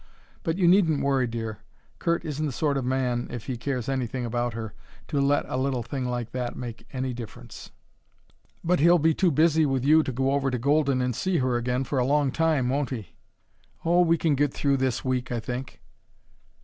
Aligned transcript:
But 0.41 0.57
you 0.57 0.67
needn't 0.67 1.03
worry, 1.03 1.27
dear. 1.27 1.59
Curt 1.99 2.25
isn't 2.25 2.47
the 2.47 2.51
sort 2.51 2.75
of 2.75 2.83
man, 2.83 3.27
if 3.29 3.45
he 3.45 3.55
cares 3.55 3.87
anything 3.87 4.25
about 4.25 4.55
her, 4.55 4.73
to 5.09 5.21
let 5.21 5.45
a 5.47 5.57
little 5.57 5.83
thing 5.83 6.05
like 6.05 6.31
that 6.31 6.55
make 6.55 6.87
any 6.91 7.13
difference." 7.13 7.69
"But 8.63 8.79
he'll 8.79 8.97
be 8.97 9.13
too 9.13 9.29
busy 9.29 9.63
with 9.67 9.85
you 9.85 10.01
to 10.01 10.11
go 10.11 10.31
over 10.31 10.49
to 10.49 10.57
Golden 10.57 11.03
and 11.03 11.15
see 11.15 11.37
her 11.37 11.55
again 11.55 11.83
for 11.83 11.99
a 11.99 12.05
long 12.07 12.31
time, 12.31 12.67
won't 12.67 12.89
he?" 12.89 13.09
"Oh, 13.85 14.01
we 14.01 14.17
can 14.17 14.33
get 14.33 14.51
through 14.51 14.77
this 14.77 15.05
week, 15.05 15.31
I 15.31 15.39
think." 15.39 15.79